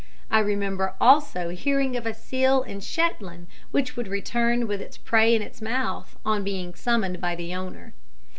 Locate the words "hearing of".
1.49-2.07